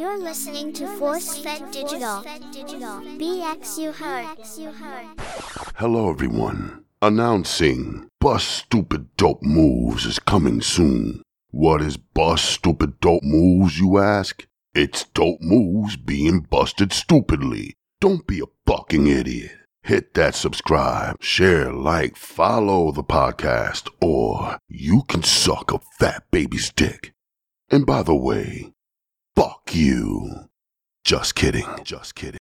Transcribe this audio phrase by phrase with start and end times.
[0.00, 2.24] You're listening to Force Fed Digital.
[3.20, 4.28] BX you heard.
[5.76, 6.86] Hello, everyone.
[7.02, 11.20] Announcing Bust Stupid Dope Moves is coming soon.
[11.50, 14.46] What is Bust Stupid Dope Moves, you ask?
[14.74, 17.74] It's dope moves being busted stupidly.
[18.00, 19.52] Don't be a fucking idiot.
[19.82, 26.72] Hit that subscribe, share, like, follow the podcast, or you can suck a fat baby's
[26.72, 27.12] dick.
[27.68, 28.79] And by the way, fuck
[29.74, 30.48] you.
[31.04, 32.40] Just kidding, just kidding.